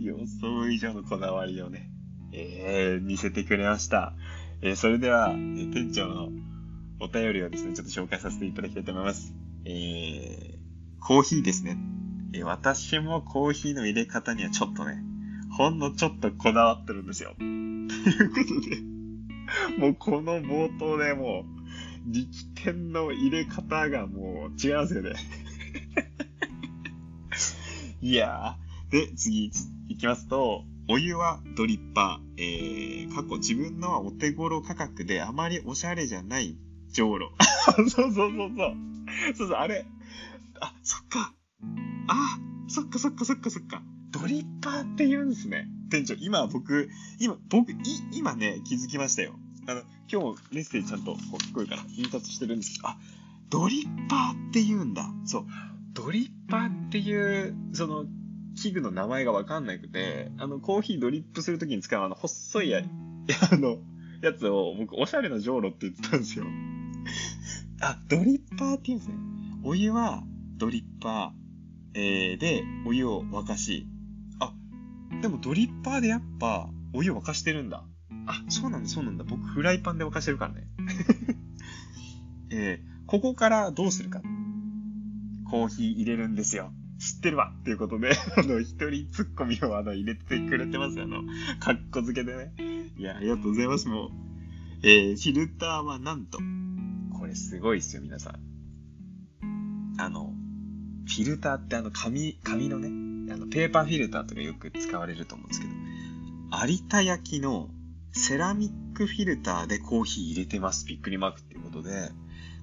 [0.00, 1.90] 予想以上のこだわりをね、
[2.36, 4.12] えー、見せてくれました。
[4.60, 6.28] えー、それでは、えー、店長の
[7.00, 9.32] お便りをですね、ちょっと紹介させていただきたいと思います。
[9.64, 10.54] えー、
[11.00, 11.78] コーヒーですね。
[12.32, 15.02] え私もコーヒーの入れ方にはちょっとね、
[15.56, 17.34] ほんのちょっとこだわってるんですよ。
[17.38, 17.88] という
[18.30, 18.76] ことで、
[19.78, 21.54] もうこの冒頭でもう、
[22.06, 25.14] 力点の入れ方がもう違うんですよね。
[28.02, 28.92] いやー。
[28.92, 29.50] で、次
[29.88, 32.24] いきますと、お湯はドリッパー。
[32.36, 36.58] えー、過去自分のはお手頃価格であまりおしゃれじゃない
[36.88, 37.32] じょうろ。
[37.64, 38.52] そうそうそうそう。
[39.36, 39.86] そうそう、あれ。
[40.60, 41.32] あ、そっか。
[42.08, 43.82] あ、そっかそっかそっかそっか。
[44.10, 45.68] ドリッパーって言うんですね。
[45.90, 47.76] 店長、今僕、今、僕、い、
[48.12, 49.38] 今ね、気づきましたよ。
[49.66, 52.98] あの、今日もメッセージちゃんとこう聞こえるから印刷してるんですけど、あ、
[53.48, 55.10] ドリッパーって言うんだ。
[55.24, 55.46] そう。
[55.94, 58.04] ドリッパーっていう、その、
[58.54, 62.82] 器具の名前がわかんなくて、あの、コーヒードリップするときに使うあの、細いや、
[63.50, 63.78] あの、
[64.22, 66.46] やつを僕、おしゃれなじょうろって言ってたんですよ。
[67.80, 69.16] あ、ドリッパーって言うんですね。
[69.64, 70.22] お湯は
[70.56, 73.86] ドリッパー、えー、で、お湯を沸かし、
[74.40, 74.52] あ、
[75.20, 77.84] でもドリッパーでやっぱ、お湯を沸かしてるんだ。
[78.26, 79.24] あ、そうなんだ、そうなんだ。
[79.24, 80.66] 僕、フライパンで沸かしてるからね。
[82.50, 84.22] えー、ここからどうするか。
[85.50, 86.72] コーヒー入れるんですよ。
[86.98, 91.00] 知ってるわっていうことで、 あの、一人ツッコミをあの、入れてくれてます。
[91.00, 91.22] あの、
[91.60, 92.52] かっこ付けでね。
[92.96, 93.88] いや、ありがとうございます。
[93.88, 94.10] もう、
[94.82, 96.38] えー、フィルターはなんと、
[97.18, 100.00] これすごいっすよ、皆さん。
[100.00, 100.34] あの、
[101.06, 105.72] フィルターってあの、紙、紙のね、あの、ペーパーフィルターとかよく使われると思うんですけど、
[106.66, 107.70] 有田焼の
[108.12, 110.86] セラミックフィルターでコーヒー入れてます。
[110.86, 112.10] びっくりマークっていうことで、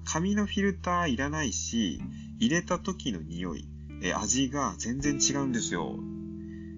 [0.04, 2.00] 紙のフィルターいらないし、
[2.38, 3.66] 入れた時の匂い、
[4.04, 5.96] え味が全然違うんですよ、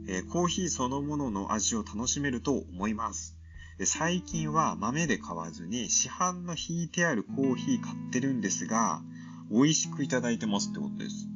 [0.07, 3.37] え、コーヒーそのものの味を楽しめると思います。
[3.85, 9.03] 最近は豆で買わずに市販の引いてあるコーヒー買ってるんですが、
[9.51, 11.29] 美味しくいただいてますってことです。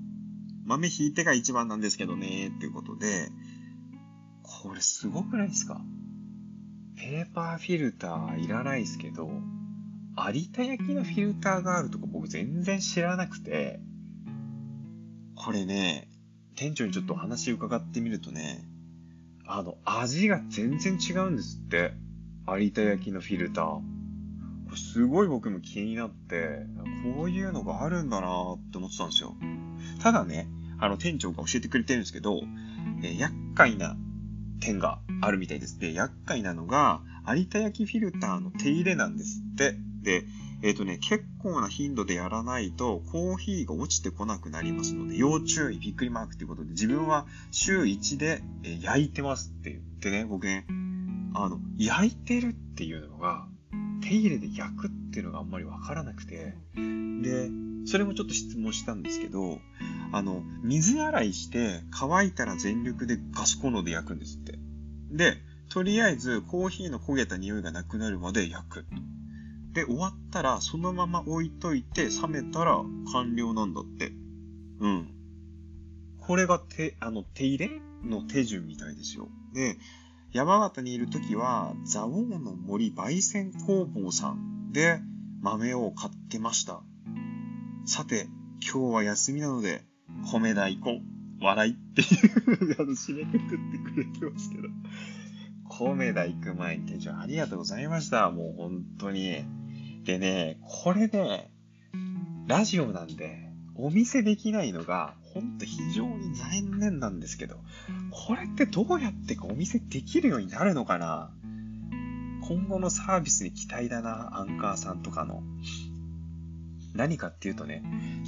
[0.65, 3.31] 豆引いてが一番なんですけどね、っていうことで、
[4.43, 5.81] これすごくないですか？
[6.97, 9.31] ペーパーフィルターいらないですけど、
[10.17, 13.81] 有田焼のフィルターがあるとか僕全然知らなくて、
[15.49, 16.11] これね、
[16.57, 18.69] 店長にちょっとお話伺ってみるとね、
[19.47, 21.95] あの、味が全然違うんですって。
[22.47, 24.77] 有田焼のフィルター。
[24.77, 26.67] すごい僕も気になって、
[27.17, 29.37] こういうのがあるんだなって思ってたんですよ。
[30.03, 32.43] ただね、あの店長が教えてくれてるんですけど、
[33.03, 33.97] えー、厄介な
[34.61, 35.79] 点があるみたいです。
[35.79, 39.79] で、厄介なのが、有田焼フィルターの手入れなんですって。
[40.03, 40.27] で、
[40.63, 50.67] えっ、ー、とね、結構な頻度でやらないと、コーヒーが落ちてこなくなりますので、要注意、びっくりマークということで、自分は週1で、え焼いてますって言ってね、僕ね、
[51.35, 53.47] あの、焼いてるっていうのが、
[54.01, 57.51] 手入れで焼くっていうのがあんまりわからなくて、で、
[57.87, 59.61] それもちょっと質問したんですけど、
[60.13, 64.59] あの、水洗いして乾いたら全力でガスコンロで焼くんですって。
[65.11, 65.37] で、
[65.69, 68.87] とりあえずコーヒーの焦げた匂いがなくなるまで焼く。
[69.73, 74.13] で、終わったら、そのまま置いといて、冷めたら完了なんだって。
[74.81, 75.15] うん。
[76.19, 77.71] これが手、あの、手入れ
[78.05, 79.29] の手順みたいですよ。
[79.55, 79.79] で、
[80.33, 85.01] 山形にいるときは、蔵王の森焙煎工房さんで
[85.41, 86.83] 豆を買ってました。
[87.87, 88.29] さて、
[88.61, 89.85] 今日は休みなので、
[90.31, 91.03] 米大根、
[91.41, 94.69] 笑いっていうあの、締めくくってくれてますけど。
[95.69, 98.31] 米田行く前に店長ありがとうございました。
[98.31, 99.45] もう本当に。
[100.09, 101.51] でね、これね、
[102.47, 107.57] ラジオなんで、お見せできないのが、ほんと非常に残念なんですけど、
[108.11, 111.31] これってどうやってお見せできるようになるのかな？
[112.41, 115.43] 今後のサービスに期待だな、アンカーさんとかの。
[116.95, 117.85] 何かっていうとね、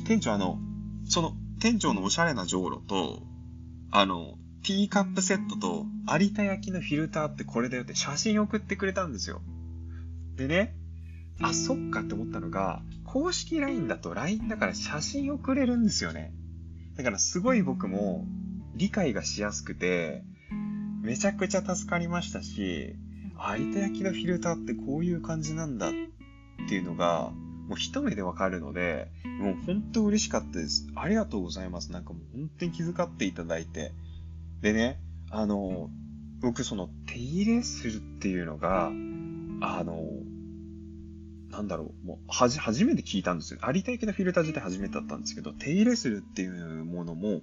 [0.07, 0.59] 店長あの、
[1.07, 3.23] その、店長のおしゃれなじょうろと、
[3.91, 9.41] あの、ティーカップセットと有田焼のフィルターってこれだよって写真送ってくれたんですよ。
[10.37, 10.77] でね、
[11.41, 16.33] あ、そっかって思ったのが、公式 LINE だと LINE だから写真送れるんですよね。
[16.97, 18.27] だからすごい僕も
[18.75, 20.23] 理解がしやすくて、
[21.03, 22.95] めちゃくちゃ助かりましたし、
[23.57, 25.93] 有田焼のフィルターってこういう感じなんだっ
[26.69, 27.33] ていうのが、
[27.69, 29.11] もう一目でわかるので、
[29.41, 30.89] もう本当嬉しかったです。
[30.95, 31.93] ありがとうございます。
[31.93, 33.93] なんかもう本当に気遣っていただいて。
[34.61, 35.89] でね、あの、
[36.41, 38.89] 僕その手入れするっていうのが、
[39.63, 40.05] あの、
[41.61, 43.61] なんだろう、もう、はじ、初めて聞いたんですよ。
[43.67, 47.43] 有田焼のフィルター自体初めてだったんですけど、手入れするっていうものも、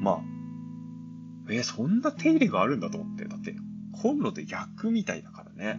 [0.00, 3.26] まあ、えそんな手入れがあるんだと思って。
[3.26, 3.54] だって、
[3.92, 5.78] コンロで焼くみたいだからね。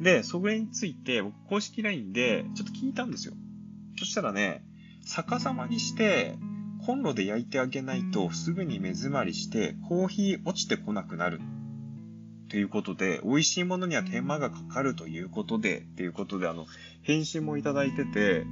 [0.00, 3.34] で、それについて、僕、公式 LINE で、ちょっと聞いたんですよ。
[3.98, 4.64] そしたらね、
[5.04, 6.38] 逆さまにして、
[6.86, 11.40] コンロで焼いてあげないとすぐに目詰まりしてコーヒー落ちてこなくなる。
[12.48, 16.66] ということで、美味しいものには手間がかかるということで、っていうことで、あの、
[17.02, 18.46] 返信もいただいてて、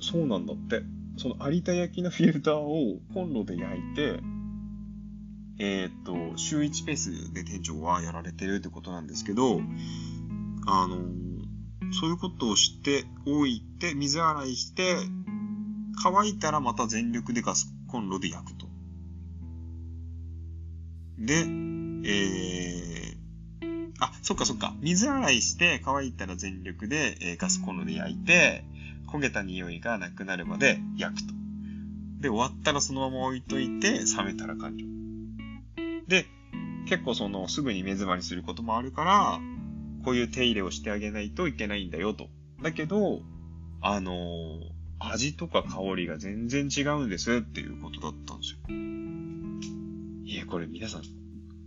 [0.00, 0.82] そうなんだって。
[1.16, 4.20] その有田焼のフィルターをコンロで焼いて、
[5.58, 9.60] えー、っと、週1ペースで店長はやられてるってことなんですけど、
[10.66, 10.98] あの、
[11.92, 14.96] そういうことをしておいて、水洗いして、
[16.00, 18.68] 乾いたらまた全力でガスコンロで焼くと。
[21.18, 21.67] で、
[22.04, 24.74] えー、あ、そっかそっか。
[24.80, 28.64] 水洗いして乾いたら全力で、えー、ガスコンロで焼いて、
[29.08, 31.34] 焦げた匂いがなくなるまで焼くと。
[32.20, 34.86] で、終わったらそのまま置いといて、冷めたら完了。
[36.06, 36.26] で、
[36.86, 39.40] 結構その、すぐに目詰まりすることもあるから、
[40.04, 42.28] こういう手入れをしてあげないといけないんだよと。
[42.62, 43.22] だけど、
[43.80, 48.58] あのー、味とか香りが全然違うんですっていうことだったんですよ。
[50.24, 51.02] いや、これ皆さん、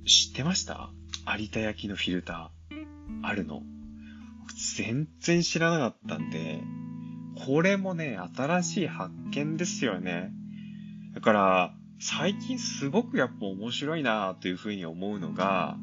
[0.05, 0.89] 知ってました？
[1.37, 3.27] 有田焼のフィルター。
[3.27, 3.61] あるの。
[4.75, 6.61] 全然知らなかったんで、
[7.45, 10.31] これもね、新しい発見ですよね。
[11.13, 15.77] だから、最近すごくやっぱ面白いなというふうに思うのが、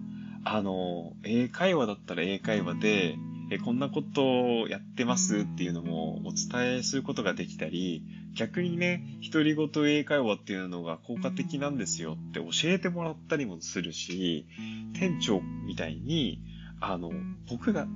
[0.44, 3.16] あの、英会話だったら英会話で、
[3.50, 8.04] え、こんなことをやってますっていうのもお伝えすることができたり、
[8.38, 14.46] 逆にね、独り言英会話っていうのが効果的なんですよって教えてもらったりもするし、
[14.94, 16.40] 店長みたいに、
[16.80, 17.10] あの、
[17.50, 17.88] 僕が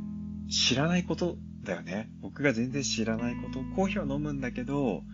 [0.50, 2.10] 知らないことだよね。
[2.20, 3.60] 僕が全然知らないこと。
[3.76, 5.04] コーヒーを飲むんだけど、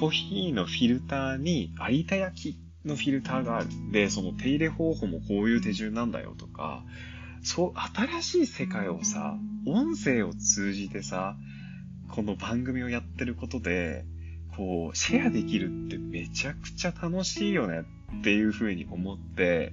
[0.00, 3.68] コーヒーのフィルターに有田焼きのフィルターがある。
[3.92, 6.82] で、その手入れ方法もこういう手順なんだよとか、
[7.42, 9.36] そう、新しい世界をさ、
[9.66, 11.36] 音声を通じてさ、
[12.08, 14.06] この番組をやってることで、
[14.56, 17.84] こう、シェアできるってめちゃくちゃ楽しいよね
[18.20, 19.72] っていうふうに思って、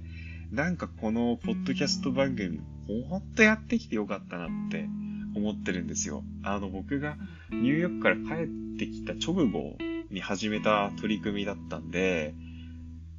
[0.52, 2.60] なんかこのポッドキャスト番組、
[3.08, 4.88] ほんとやってきてよかったなって
[5.34, 6.22] 思ってるんですよ。
[6.42, 7.16] あの、僕が
[7.50, 9.76] ニューヨークから帰ってきた直後
[10.10, 12.34] に始めた取り組みだったんで、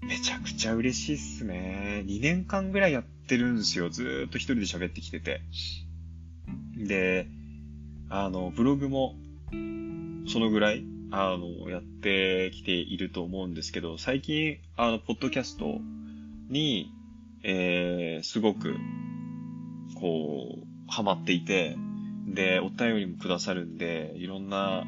[0.02, 2.04] めちゃくちゃ嬉しいっすね。
[2.06, 3.90] 2年間ぐらいやってるんですよ。
[3.90, 5.42] ずーっと一人で喋ってきてて。
[6.78, 7.28] で、
[8.10, 9.16] あの、ブログも、
[10.28, 15.80] そのぐらい、あの、やってきていると思うんですけど、最近、あの、ポッドキャスト
[16.50, 16.92] に、
[17.44, 18.76] えー、すごく、
[20.00, 21.76] こう、ハマっていて、
[22.28, 24.86] で、お便りもくださるんで、いろんな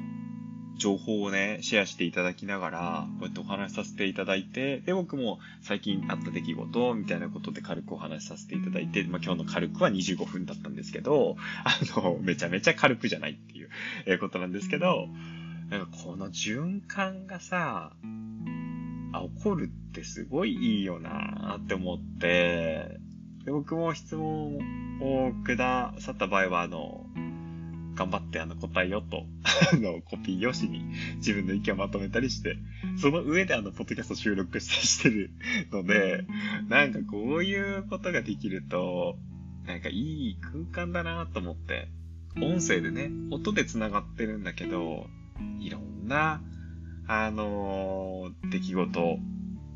[0.78, 13.70] 情報をね、シェアしていただきながら、こうやってお話しさせていただいて、で、僕も最近あった出来事、みたいなことで軽くお話しさせていただいて、まあ、今日の軽くは25分だったんですけど、あの、めちゃめちゃ軽くじゃないっていう
[14.05, 15.07] えことなんですけど、
[15.70, 17.91] なんかこの循環がさ、
[19.13, 22.99] あ、起こるってすごいいいよなって思って、
[23.45, 24.57] で僕も質問
[25.01, 27.05] をくださった場合は、あの、
[27.95, 29.26] 頑張ってあの答えよと、
[29.74, 30.86] あの、コピー用紙に
[31.18, 32.57] 自分の意見をまとめたりして、
[32.97, 35.32] その上であの、ポッドキャスト収録したりしてる
[35.72, 36.26] ので、
[36.70, 39.18] なんかこういうことができると、
[39.65, 41.89] なんかいい空間だなと思って、
[42.38, 45.09] 音声でね、音で繋がってるんだけど、
[45.59, 46.41] いろんな、
[47.07, 49.19] あのー、出来事、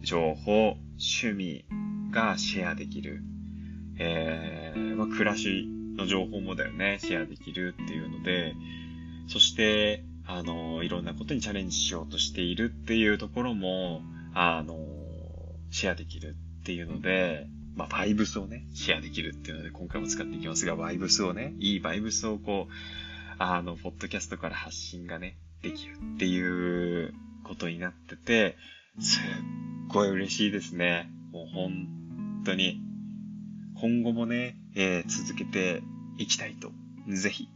[0.01, 1.66] 情報、趣味
[2.12, 3.24] がシェアできる。
[3.97, 8.55] えー、まあ、暮らしの情報もだよね、シェアできるっていうので、
[9.28, 14.01] そして、あの、いろんなことにチャレンジしようとしているっていうところも、
[14.34, 14.78] あの、
[15.72, 22.74] シェアできるっていうので、まあ、バイブスをね、シェアできるっていうので、今回も使っていきますが、バイブスをね、いいバイブスをこう、
[23.39, 28.57] あの、ポッドキャストから発信がね、できるっていうことになってて、
[28.99, 29.22] すっ
[29.88, 31.09] ごい嬉しいですね。
[31.32, 31.88] もう本
[32.45, 32.82] 当に。
[33.76, 35.82] 今後もね、えー、続けて
[36.18, 36.72] いきたいと、
[37.07, 37.49] ぜひ、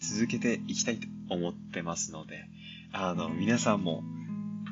[0.00, 2.48] 続けていきたいと思ってますので、
[2.92, 4.02] あの、皆さんも、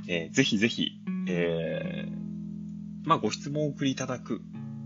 [0.09, 0.93] えー、ぜひぜひ、
[1.29, 4.41] えー、まあ、ご質問を送りいただく、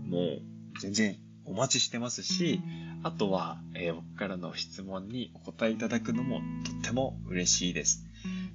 [0.05, 0.41] もう、
[0.81, 2.61] 全然お待ちしてますし、
[3.01, 8.05] あとは、えー、僕からの質問にお答えいただくのもとっても嬉しいです。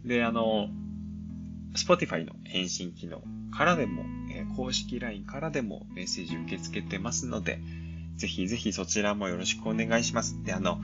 [0.04, 0.68] で、あの、
[1.74, 3.22] Spotify の返信機能
[3.56, 7.58] からでも、え公式 LINE からでもメッセージ受け付けてますので、
[8.16, 10.42] ぜひぜひそちらもよろしくお願いします。
[10.44, 10.80] で、あの、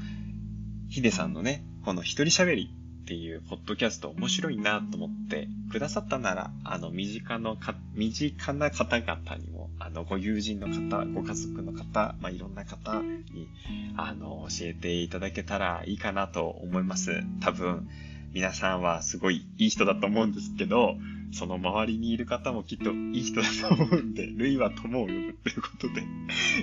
[0.89, 13.49] ヒデさんのね、この一人喋りっていうポッドキャスト面白いなと思ってくださったなら、あの、身近のか、身近な方々にも、あの、ご友人の方、ご家族の方、まあ、いろんな方に、
[13.97, 17.25] あの、教えていただけたらいいかなと思います。
[17.41, 17.89] 多分、
[18.33, 20.97] 皆さんはすごいいい人だと思うんですけど、
[21.33, 26.03] その周りにいる方もきっといい人だと思うんで、類は友を呼ぶということで、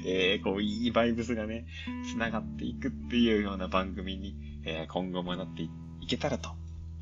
[0.05, 1.65] えー、こう、いいバイブスがね、
[2.13, 4.35] 繋がっていくっていうような番組に、
[4.65, 6.51] えー、今後もなっていって、いけたらと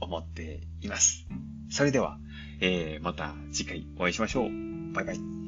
[0.02, 1.28] 思っています。
[1.70, 2.18] それでは、
[2.60, 4.50] えー、また次回お会いしましょう。
[4.94, 5.45] バイバイ。